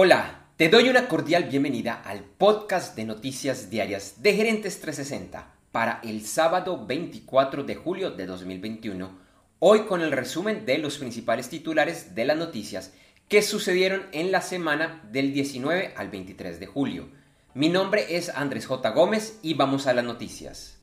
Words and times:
Hola, 0.00 0.46
te 0.56 0.68
doy 0.68 0.88
una 0.88 1.08
cordial 1.08 1.48
bienvenida 1.50 1.92
al 1.92 2.20
podcast 2.20 2.94
de 2.94 3.04
noticias 3.04 3.68
diarias 3.68 4.22
de 4.22 4.32
Gerentes 4.32 4.80
360 4.80 5.52
para 5.72 6.00
el 6.04 6.24
sábado 6.24 6.86
24 6.86 7.64
de 7.64 7.74
julio 7.74 8.12
de 8.12 8.26
2021, 8.26 9.10
hoy 9.58 9.80
con 9.86 10.00
el 10.00 10.12
resumen 10.12 10.64
de 10.64 10.78
los 10.78 10.98
principales 10.98 11.48
titulares 11.48 12.14
de 12.14 12.24
las 12.26 12.36
noticias 12.36 12.92
que 13.26 13.42
sucedieron 13.42 14.06
en 14.12 14.30
la 14.30 14.40
semana 14.40 15.02
del 15.10 15.32
19 15.32 15.94
al 15.96 16.10
23 16.10 16.60
de 16.60 16.66
julio. 16.66 17.08
Mi 17.54 17.68
nombre 17.68 18.16
es 18.16 18.28
Andrés 18.28 18.66
J. 18.66 18.90
Gómez 18.90 19.40
y 19.42 19.54
vamos 19.54 19.88
a 19.88 19.94
las 19.94 20.04
noticias. 20.04 20.78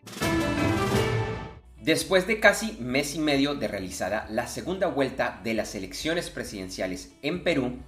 Después 1.81 2.27
de 2.27 2.41
casi 2.41 2.73
mes 2.81 3.15
y 3.15 3.19
medio 3.19 3.55
de 3.55 3.69
realizada 3.69 4.27
la 4.29 4.47
segunda 4.47 4.87
vuelta 4.87 5.39
de 5.41 5.53
las 5.53 5.73
elecciones 5.73 6.29
presidenciales 6.29 7.13
en 7.21 7.45
Perú, 7.45 7.79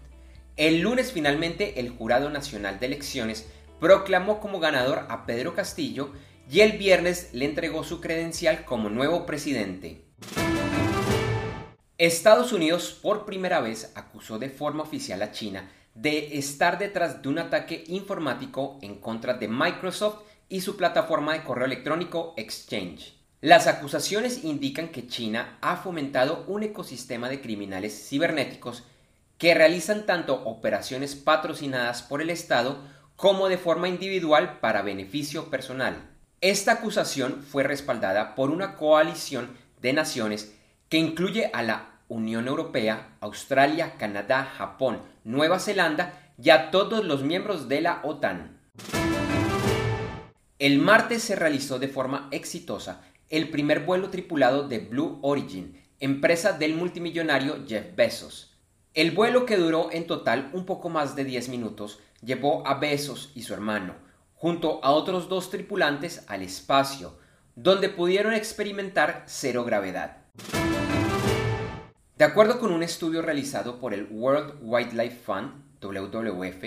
el 0.57 0.81
lunes 0.81 1.11
finalmente 1.11 1.79
el 1.79 1.89
Jurado 1.89 2.31
Nacional 2.31 2.79
de 2.79 2.87
Elecciones 2.87 3.47
proclamó 3.79 4.39
como 4.39 4.59
ganador 4.59 5.05
a 5.07 5.27
Pedro 5.27 5.53
Castillo 5.53 6.11
y 6.49 6.61
el 6.61 6.79
viernes 6.79 7.29
le 7.33 7.45
entregó 7.45 7.83
su 7.83 8.01
credencial 8.01 8.65
como 8.65 8.89
nuevo 8.89 9.27
presidente. 9.27 10.03
Estados 11.99 12.53
Unidos 12.53 12.97
por 13.01 13.25
primera 13.25 13.59
vez 13.59 13.91
acusó 13.95 14.39
de 14.39 14.49
forma 14.49 14.83
oficial 14.83 15.21
a 15.21 15.31
China 15.31 15.69
de 15.93 16.37
estar 16.37 16.79
detrás 16.79 17.21
de 17.21 17.29
un 17.29 17.39
ataque 17.39 17.83
informático 17.87 18.79
en 18.81 18.95
contra 18.95 19.35
de 19.35 19.47
Microsoft 19.47 20.21
y 20.49 20.61
su 20.61 20.75
plataforma 20.75 21.33
de 21.33 21.43
correo 21.43 21.65
electrónico 21.65 22.33
Exchange. 22.37 23.15
Las 23.41 23.67
acusaciones 23.67 24.43
indican 24.43 24.89
que 24.89 25.07
China 25.07 25.59
ha 25.61 25.77
fomentado 25.77 26.45
un 26.47 26.63
ecosistema 26.63 27.29
de 27.29 27.41
criminales 27.41 28.07
cibernéticos 28.09 28.83
que 29.37 29.53
realizan 29.53 30.05
tanto 30.05 30.43
operaciones 30.45 31.15
patrocinadas 31.15 32.01
por 32.01 32.21
el 32.21 32.29
Estado 32.29 32.77
como 33.15 33.49
de 33.49 33.57
forma 33.57 33.87
individual 33.87 34.59
para 34.59 34.81
beneficio 34.81 35.49
personal. 35.49 36.09
Esta 36.41 36.73
acusación 36.73 37.43
fue 37.43 37.63
respaldada 37.63 38.35
por 38.35 38.51
una 38.51 38.75
coalición 38.75 39.49
de 39.81 39.93
naciones 39.93 40.53
que 40.89 40.97
incluye 40.97 41.49
a 41.53 41.63
la 41.63 41.99
Unión 42.07 42.47
Europea, 42.47 43.17
Australia, 43.19 43.95
Canadá, 43.97 44.45
Japón, 44.57 45.01
Nueva 45.23 45.59
Zelanda 45.59 46.31
y 46.41 46.51
a 46.51 46.71
todos 46.71 47.03
los 47.03 47.23
miembros 47.23 47.67
de 47.67 47.81
la 47.81 47.99
OTAN. 48.03 48.57
El 50.59 50.79
martes 50.79 51.23
se 51.23 51.35
realizó 51.35 51.79
de 51.79 51.87
forma 51.87 52.29
exitosa 52.31 53.01
el 53.29 53.49
primer 53.49 53.81
vuelo 53.81 54.09
tripulado 54.09 54.67
de 54.67 54.79
Blue 54.79 55.19
Origin, 55.21 55.83
empresa 55.99 56.53
del 56.53 56.75
multimillonario 56.75 57.65
Jeff 57.67 57.95
Bezos. 57.95 58.46
El 58.97 59.11
vuelo 59.11 59.45
que 59.45 59.57
duró 59.57 59.89
en 59.91 60.07
total 60.07 60.49
un 60.53 60.65
poco 60.65 60.89
más 60.89 61.15
de 61.15 61.23
10 61.23 61.49
minutos 61.49 61.99
llevó 62.25 62.65
a 62.65 62.79
Bezos 62.79 63.31
y 63.35 63.43
su 63.43 63.53
hermano, 63.53 63.93
junto 64.33 64.83
a 64.83 64.89
otros 64.89 65.29
dos 65.29 65.51
tripulantes, 65.51 66.25
al 66.27 66.41
espacio, 66.41 67.13
donde 67.53 67.89
pudieron 67.89 68.33
experimentar 68.33 69.23
cero 69.27 69.63
gravedad. 69.63 70.17
De 72.17 72.25
acuerdo 72.25 72.59
con 72.59 72.71
un 72.71 72.81
estudio 72.81 73.21
realizado 73.21 73.79
por 73.79 73.93
el 73.93 74.07
World 74.09 74.55
Wildlife 74.63 75.17
Fund, 75.23 75.51
WWF, 75.79 76.63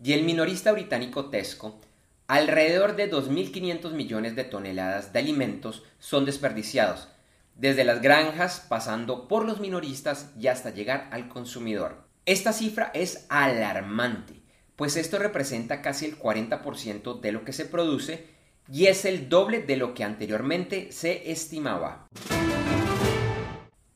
y 0.00 0.12
el 0.12 0.22
minorista 0.22 0.70
británico 0.70 1.24
Tesco, 1.28 1.80
alrededor 2.28 2.94
de 2.94 3.10
2.500 3.10 3.90
millones 3.94 4.36
de 4.36 4.44
toneladas 4.44 5.12
de 5.12 5.18
alimentos 5.18 5.82
son 5.98 6.24
desperdiciados, 6.24 7.08
desde 7.56 7.84
las 7.84 8.02
granjas 8.02 8.64
pasando 8.68 9.28
por 9.28 9.44
los 9.44 9.60
minoristas 9.60 10.30
y 10.38 10.48
hasta 10.48 10.70
llegar 10.70 11.08
al 11.12 11.28
consumidor. 11.28 12.04
Esta 12.26 12.52
cifra 12.52 12.90
es 12.94 13.26
alarmante, 13.28 14.42
pues 14.76 14.96
esto 14.96 15.18
representa 15.18 15.82
casi 15.82 16.06
el 16.06 16.18
40% 16.18 17.20
de 17.20 17.32
lo 17.32 17.44
que 17.44 17.52
se 17.52 17.66
produce 17.66 18.26
y 18.70 18.86
es 18.86 19.04
el 19.04 19.28
doble 19.28 19.60
de 19.60 19.76
lo 19.76 19.94
que 19.94 20.04
anteriormente 20.04 20.90
se 20.90 21.30
estimaba. 21.30 22.08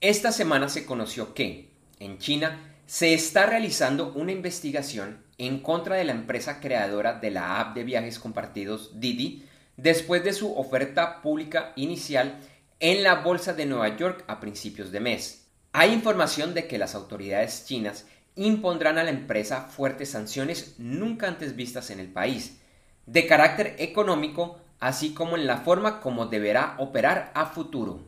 Esta 0.01 0.31
semana 0.31 0.69
se 0.69 0.87
conoció 0.87 1.35
que, 1.35 1.73
en 1.99 2.19
China, 2.19 2.77
se 2.87 3.15
está 3.15 3.47
realizando 3.47 4.13
una 4.13 4.33
investigación 4.33 5.25
en 5.39 5.61
contra 5.61 5.97
de 5.97 6.05
la 6.05 6.13
empresa 6.13 6.61
creadora 6.61 7.15
de 7.15 7.31
la 7.31 7.61
app 7.61 7.75
de 7.75 7.85
viajes 7.85 8.19
compartidos 8.19 9.01
Didi 9.01 9.45
después 9.77 10.25
de 10.25 10.33
su 10.33 10.55
oferta 10.55 11.23
pública 11.23 11.73
inicial 11.77 12.41
en 12.81 13.03
la 13.03 13.17
Bolsa 13.17 13.55
de 13.55 13.67
Nueva 13.67 13.97
York 13.97 14.25
a 14.29 14.39
principios 14.39 14.93
de 14.93 15.01
mes. 15.01 15.49
Hay 15.73 15.93
información 15.93 16.55
de 16.55 16.69
que 16.69 16.79
las 16.79 16.95
autoridades 16.95 17.67
chinas 17.67 18.07
impondrán 18.37 18.99
a 18.99 19.05
la 19.05 19.11
empresa 19.11 19.63
fuertes 19.63 20.11
sanciones 20.11 20.77
nunca 20.79 21.27
antes 21.27 21.57
vistas 21.57 21.91
en 21.91 21.99
el 21.99 22.09
país, 22.09 22.61
de 23.07 23.27
carácter 23.27 23.75
económico, 23.79 24.61
así 24.79 25.13
como 25.13 25.37
en 25.37 25.47
la 25.47 25.59
forma 25.59 26.01
como 26.01 26.27
deberá 26.27 26.77
operar 26.79 27.33
a 27.35 27.47
futuro. 27.47 28.01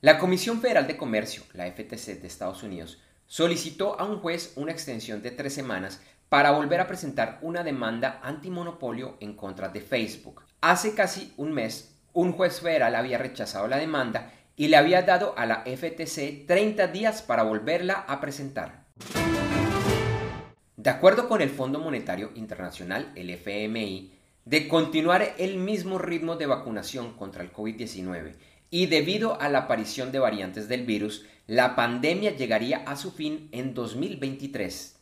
La 0.00 0.18
Comisión 0.18 0.60
Federal 0.60 0.86
de 0.86 0.96
Comercio, 0.96 1.42
la 1.52 1.70
FTC 1.70 2.20
de 2.20 2.26
Estados 2.26 2.62
Unidos, 2.62 2.98
solicitó 3.26 4.00
a 4.00 4.04
un 4.04 4.18
juez 4.20 4.54
una 4.56 4.72
extensión 4.72 5.20
de 5.20 5.30
tres 5.30 5.54
semanas 5.54 6.00
para 6.30 6.52
volver 6.52 6.80
a 6.80 6.86
presentar 6.86 7.38
una 7.42 7.62
demanda 7.62 8.18
antimonopolio 8.22 9.18
en 9.20 9.34
contra 9.36 9.68
de 9.68 9.82
Facebook. 9.82 10.42
Hace 10.62 10.94
casi 10.94 11.34
un 11.36 11.52
mes, 11.52 11.91
un 12.12 12.32
juez 12.32 12.60
federal 12.60 12.94
había 12.94 13.18
rechazado 13.18 13.68
la 13.68 13.78
demanda 13.78 14.32
y 14.56 14.68
le 14.68 14.76
había 14.76 15.02
dado 15.02 15.34
a 15.36 15.46
la 15.46 15.64
FTC 15.64 16.46
30 16.46 16.88
días 16.88 17.22
para 17.22 17.42
volverla 17.42 18.04
a 18.06 18.20
presentar. 18.20 18.84
De 20.76 20.90
acuerdo 20.90 21.28
con 21.28 21.40
el 21.40 21.50
Fondo 21.50 21.78
Monetario 21.78 22.32
Internacional, 22.34 23.12
el 23.14 23.30
FMI, 23.30 24.12
de 24.44 24.68
continuar 24.68 25.34
el 25.38 25.56
mismo 25.56 25.98
ritmo 25.98 26.36
de 26.36 26.46
vacunación 26.46 27.12
contra 27.14 27.42
el 27.42 27.52
COVID-19 27.52 28.34
y 28.70 28.86
debido 28.86 29.40
a 29.40 29.48
la 29.48 29.60
aparición 29.60 30.10
de 30.12 30.18
variantes 30.18 30.68
del 30.68 30.84
virus, 30.84 31.24
la 31.46 31.76
pandemia 31.76 32.34
llegaría 32.34 32.78
a 32.78 32.96
su 32.96 33.12
fin 33.12 33.48
en 33.52 33.74
2023. 33.74 34.96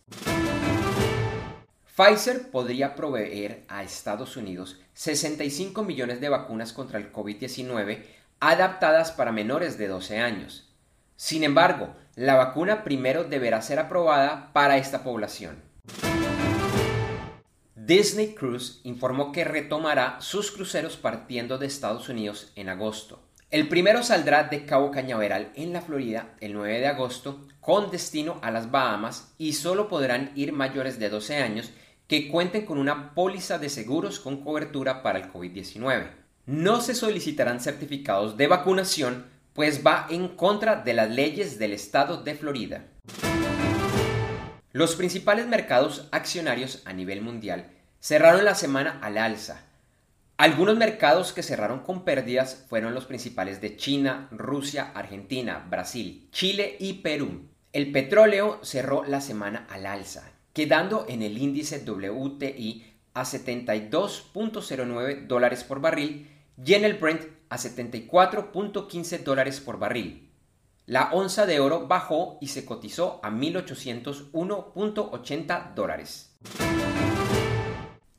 Pfizer 2.01 2.51
podría 2.51 2.95
proveer 2.95 3.65
a 3.69 3.83
Estados 3.83 4.39
Unidos 4.39 4.81
65 4.95 5.83
millones 5.83 6.19
de 6.19 6.31
vacunas 6.31 6.73
contra 6.73 6.99
el 6.99 7.13
COVID-19 7.13 8.03
adaptadas 8.41 9.13
para 9.13 9.33
menores 9.33 9.77
de 9.77 9.87
12 9.87 10.19
años. 10.19 10.73
Sin 11.17 11.45
embargo, 11.45 11.95
la 12.15 12.37
vacuna 12.37 12.85
primero 12.85 13.25
deberá 13.25 13.61
ser 13.61 13.79
aprobada 13.79 14.51
para 14.55 14.79
esta 14.79 15.05
población. 15.05 15.63
Disney 17.75 18.35
Cruise 18.35 18.81
informó 18.85 19.31
que 19.31 19.45
retomará 19.45 20.23
sus 20.23 20.53
cruceros 20.53 20.97
partiendo 20.97 21.59
de 21.59 21.67
Estados 21.67 22.09
Unidos 22.09 22.51
en 22.57 22.71
agosto. 22.71 23.21
El 23.51 23.69
primero 23.69 24.03
saldrá 24.03 24.45
de 24.45 24.65
Cabo 24.65 24.91
Cañaveral 24.91 25.51
en 25.55 25.75
la 25.75 25.83
Florida 25.83 26.35
el 26.41 26.55
9 26.55 26.79
de 26.79 26.87
agosto 26.87 27.47
con 27.61 27.91
destino 27.91 28.39
a 28.43 28.51
las 28.51 28.71
Bahamas 28.71 29.35
y 29.37 29.53
solo 29.53 29.89
podrán 29.89 30.31
ir 30.35 30.53
mayores 30.53 30.99
de 30.99 31.11
12 31.11 31.37
años 31.37 31.73
que 32.11 32.27
cuenten 32.27 32.67
con 32.67 32.79
una 32.79 33.15
póliza 33.15 33.61
de 33.61 33.69
seguros 33.69 34.19
con 34.19 34.43
cobertura 34.43 35.01
para 35.01 35.21
el 35.21 35.33
COVID-19. 35.33 36.09
No 36.45 36.81
se 36.81 36.97
solicitarán 36.97 37.61
certificados 37.61 38.37
de 38.37 38.49
vacunación, 38.49 39.27
pues 39.53 39.87
va 39.87 40.09
en 40.11 40.27
contra 40.27 40.83
de 40.83 40.93
las 40.93 41.09
leyes 41.09 41.61
del 41.61 41.73
estado 41.73 42.25
de 42.25 42.35
Florida. 42.35 42.85
Los 44.73 44.97
principales 44.97 45.47
mercados 45.47 46.09
accionarios 46.11 46.83
a 46.85 46.93
nivel 46.93 47.23
mundial 47.23 47.71
cerraron 48.01 48.45
la 48.45 48.57
semana 48.57 48.99
al 49.03 49.17
alza. 49.17 49.67
Algunos 50.37 50.77
mercados 50.77 51.33
que 51.33 51.45
cerraron 51.45 51.79
con 51.79 52.05
pérdidas 52.05 52.67
fueron 52.69 52.93
los 52.93 53.07
principales 53.07 53.61
de 53.61 53.77
China, 53.77 54.27
Rusia, 54.33 54.91
Argentina, 54.97 55.65
Brasil, 55.71 56.29
Chile 56.33 56.75
y 56.81 56.95
Perú. 56.95 57.47
El 57.73 57.93
petróleo 57.93 58.59
cerró 58.65 59.05
la 59.05 59.21
semana 59.21 59.69
al 59.71 59.87
alza, 59.87 60.25
quedando 60.53 61.07
en 61.09 61.23
el 61.23 61.39
índice 61.39 61.83
WTI 61.85 62.85
a 63.15 63.23
72.09 63.23 65.27
dólares 65.27 65.65
por 65.65 65.81
barril 65.81 66.29
y 66.65 66.75
en 66.75 66.85
el 66.85 66.95
Brent 66.95 67.23
a 67.49 67.57
74.15 67.57 69.25
dólares 69.25 69.59
por 69.61 69.79
barril. 69.79 70.31
La 70.87 71.11
onza 71.13 71.47
de 71.47 71.61
oro 71.61 71.87
bajó 71.87 72.39
y 72.41 72.49
se 72.49 72.65
cotizó 72.65 73.21
a 73.23 73.31
1.801.80 73.31 75.75
dólares. 75.75 76.35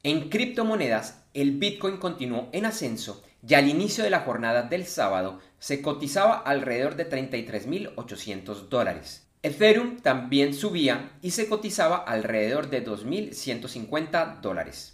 En 0.04 0.30
criptomonedas, 0.30 1.26
el 1.34 1.58
Bitcoin 1.58 1.98
continuó 1.98 2.48
en 2.54 2.66
ascenso 2.66 3.22
y 3.48 3.56
al 3.56 3.70
inicio 3.70 4.04
de 4.04 4.10
la 4.10 4.22
jornada 4.22 4.64
del 4.64 4.86
sábado 4.86 5.40
se 5.60 5.82
cotizaba 5.82 6.38
alrededor 6.38 6.96
de 6.96 7.10
33.800 7.10 8.70
dólares. 8.70 9.28
Ethereum 9.44 9.98
también 9.98 10.54
subía 10.54 11.14
y 11.24 11.32
se 11.32 11.50
cotizaba 11.50 11.98
alrededor 11.98 12.70
de 12.70 12.86
2.150 12.86 14.40
dólares. 14.40 14.94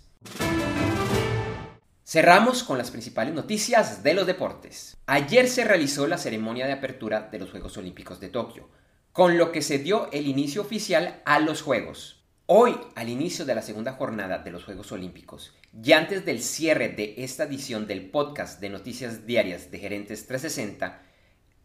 Cerramos 2.06 2.64
con 2.64 2.78
las 2.78 2.90
principales 2.90 3.34
noticias 3.34 4.04
de 4.04 4.14
los 4.14 4.26
deportes. 4.26 4.96
Ayer 5.06 5.50
se 5.50 5.66
realizó 5.66 6.08
la 6.08 6.18
ceremonia 6.18 6.66
de 6.66 6.72
apertura 6.72 7.28
de 7.30 7.40
los 7.40 7.52
Juegos 7.52 7.76
Olímpicos 7.76 8.22
de 8.22 8.30
Tokio, 8.30 8.70
con 9.12 9.38
lo 9.38 9.52
que 9.52 9.62
se 9.62 9.80
dio 9.80 10.10
el 10.14 10.28
inicio 10.28 10.62
oficial 10.62 11.22
a 11.26 11.40
los 11.40 11.62
Juegos. 11.62 12.24
Hoy, 12.46 12.78
al 12.96 13.10
inicio 13.10 13.44
de 13.44 13.56
la 13.56 13.62
segunda 13.62 13.92
jornada 13.92 14.38
de 14.38 14.52
los 14.52 14.64
Juegos 14.64 14.94
Olímpicos, 14.94 15.54
y 15.84 15.92
antes 15.92 16.24
del 16.24 16.42
cierre 16.42 16.88
de 16.88 17.16
esta 17.18 17.44
edición 17.44 17.86
del 17.86 18.10
podcast 18.10 18.62
de 18.62 18.70
noticias 18.70 19.26
diarias 19.26 19.70
de 19.70 19.80
Gerentes 19.80 20.26
360, 20.26 21.02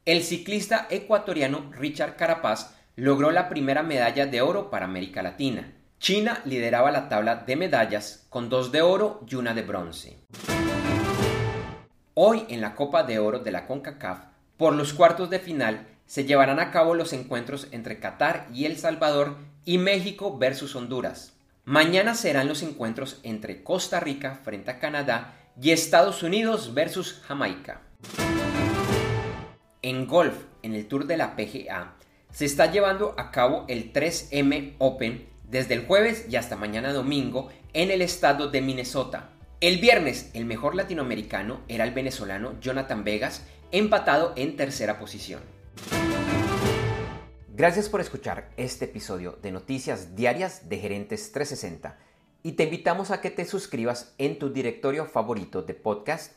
el 0.05 0.25
ciclista 0.25 0.89
ecuatoriano 0.91 1.71
Richard 1.71 2.17
Carapaz 2.17 2.75
logró 2.97 3.31
la 3.31 3.49
primera 3.49 3.85
medalla 3.85 4.27
de 4.27 4.43
oro 4.43 4.69
para 4.69 4.87
América 4.87 5.23
Latina. 5.23 5.73
China 6.01 6.43
lideraba 6.45 6.91
la 6.91 7.09
tabla 7.09 7.37
de 7.37 7.55
medallas 7.55 8.27
con 8.29 8.49
dos 8.49 8.73
de 8.73 8.83
oro 8.83 9.25
y 9.29 9.37
una 9.37 9.55
de 9.55 9.63
bronce. 9.63 10.19
Hoy 12.15 12.45
en 12.49 12.61
la 12.61 12.75
Copa 12.75 13.05
de 13.05 13.21
Oro 13.21 13.39
de 13.39 13.53
la 13.53 13.67
CONCACAF, 13.67 14.25
por 14.57 14.75
los 14.75 14.93
cuartos 14.93 15.31
de 15.31 15.39
final, 15.39 15.87
se 16.05 16.25
llevarán 16.25 16.59
a 16.59 16.73
cabo 16.73 16.95
los 16.95 17.13
encuentros 17.13 17.69
entre 17.71 18.01
Qatar 18.01 18.49
y 18.53 18.67
El 18.67 18.77
Salvador 18.77 19.37
y 19.65 19.79
México 19.79 20.37
versus 20.37 20.75
Honduras. 20.75 21.35
Mañana 21.65 22.17
serán 22.17 22.49
los 22.49 22.63
encuentros 22.63 23.21
entre 23.23 23.63
Costa 23.63 24.01
Rica 24.01 24.41
frente 24.43 24.73
a 24.73 24.81
Canadá 24.81 25.35
y 25.61 25.71
Estados 25.71 26.25
Unidos 26.25 26.75
versus 26.75 27.23
Jamaica. 27.27 27.81
En 29.85 30.07
golf, 30.07 30.35
en 30.63 30.77
el 30.77 30.87
Tour 30.87 31.07
de 31.07 31.17
la 31.17 31.35
PGA, 31.35 31.97
se 32.31 32.45
está 32.45 32.71
llevando 32.71 33.17
a 33.19 33.33
cabo 33.33 33.65
el 33.67 33.93
3M 33.93 34.77
Open 34.79 35.27
desde 35.51 35.75
el 35.75 35.87
jueves 35.87 36.27
y 36.31 36.37
hasta 36.37 36.55
mañana 36.55 36.93
domingo 36.93 37.49
en 37.73 37.91
el 37.91 38.01
estado 38.01 38.49
de 38.49 38.61
Minnesota. 38.61 39.31
El 39.61 39.81
viernes, 39.81 40.31
el 40.35 40.45
mejor 40.45 40.77
latinoamericano 40.77 41.63
era 41.67 41.83
el 41.83 41.91
venezolano 41.91 42.61
Jonathan 42.61 43.03
Vegas, 43.03 43.45
empatado 43.73 44.35
en 44.37 44.55
tercera 44.55 45.01
posición. 45.01 45.41
Gracias 47.49 47.89
por 47.89 48.01
escuchar 48.01 48.51
este 48.57 48.85
episodio 48.85 49.37
de 49.43 49.51
Noticias 49.51 50.15
Diarias 50.15 50.69
de 50.69 50.79
Gerentes 50.79 51.33
360 51.33 51.99
y 52.45 52.53
te 52.53 52.65
invitamos 52.65 53.11
a 53.11 53.21
que 53.21 53.31
te 53.31 53.45
suscribas 53.45 54.15
en 54.19 54.39
tu 54.39 54.53
directorio 54.53 55.07
favorito 55.07 55.63
de 55.63 55.75
podcast 55.75 56.37